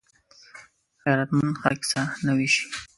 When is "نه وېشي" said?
2.25-2.63